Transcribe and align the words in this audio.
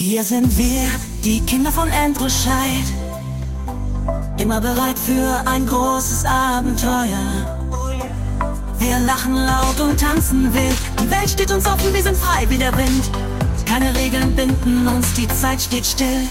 Hier 0.00 0.22
sind 0.22 0.56
wir, 0.56 0.88
die 1.24 1.40
Kinder 1.40 1.72
von 1.72 1.90
Andrew 1.90 2.28
Scheid. 2.28 2.86
Immer 4.38 4.60
bereit 4.60 4.96
für 4.96 5.42
ein 5.44 5.66
großes 5.66 6.24
Abenteuer. 6.24 7.58
Wir 8.78 9.00
lachen 9.00 9.34
laut 9.34 9.80
und 9.80 9.98
tanzen 9.98 10.54
wild. 10.54 10.78
Die 11.02 11.10
Welt 11.10 11.28
steht 11.28 11.50
uns 11.50 11.66
offen, 11.66 11.92
wir 11.92 12.02
sind 12.04 12.16
frei 12.16 12.48
wie 12.48 12.58
der 12.58 12.76
Wind. 12.76 13.10
Keine 13.66 13.92
Regeln 13.96 14.36
binden 14.36 14.86
uns, 14.86 15.14
die 15.14 15.26
Zeit 15.26 15.60
steht 15.60 15.84
still. 15.84 16.28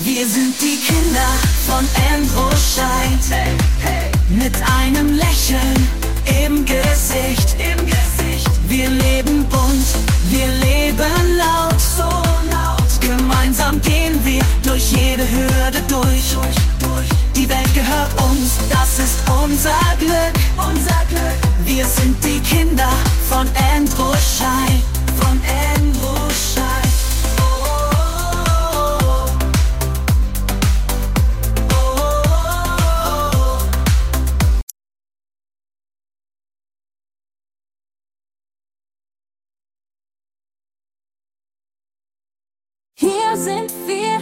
Wir 0.00 0.26
sind 0.26 0.60
die 0.60 0.80
Kinder 0.84 1.28
von 1.68 1.86
Andrew 2.12 2.50
Scheid. 2.56 3.46
Mit 4.28 4.56
einem 4.82 5.14
Lächeln 5.14 5.88
jede 15.24 15.36
Hürde 15.36 15.80
durch. 15.88 16.34
Die 17.34 17.48
Welt 17.48 17.74
gehört 17.74 18.10
uns, 18.22 18.58
das 18.70 18.98
ist 18.98 19.18
unser 19.42 19.74
Glück, 19.98 20.32
unser 20.56 21.04
Glück. 21.08 21.38
Wir 21.64 21.84
sind 21.84 22.22
die 22.24 22.40
Kinder 22.40 22.88
von 23.28 23.48
Andrew 23.74 24.14
Schei, 24.14 24.82
von 25.20 25.40
Andrew 25.76 26.30
Schei. 26.30 26.62
Oh. 27.38 27.44
Hier 42.94 43.36
sind 43.36 43.72
wir, 43.86 44.20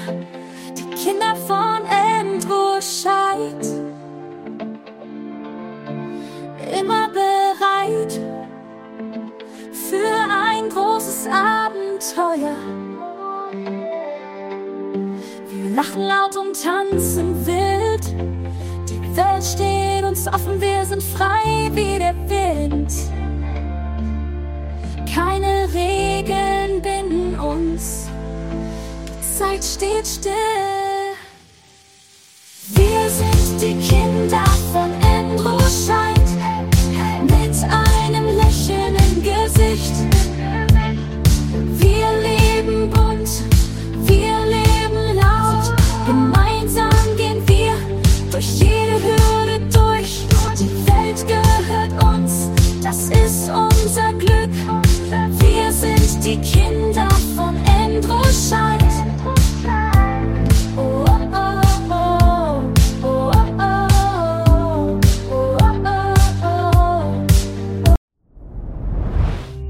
Kinder 1.03 1.35
von 1.49 1.83
Andrew 1.91 2.81
Scheid. 2.81 3.67
Immer 6.79 7.09
bereit 7.09 8.21
für 9.73 10.15
ein 10.31 10.69
großes 10.69 11.27
Abenteuer. 11.27 12.55
Wir 15.49 15.71
lachen 15.75 16.03
laut 16.03 16.37
und 16.37 16.63
tanzen 16.63 17.47
wild. 17.47 18.07
Die 18.89 19.17
Welt 19.17 19.43
steht 19.43 20.05
uns 20.05 20.29
offen, 20.29 20.61
wir 20.61 20.85
sind 20.85 21.03
frei 21.03 21.69
wie 21.73 21.99
der 21.99 22.15
Wind. 22.29 22.93
Keine 25.13 25.69
Regeln 25.75 26.81
binden 26.81 27.41
uns. 27.41 28.09
Zeit 29.37 29.65
steht 29.65 30.07
still. 30.07 30.82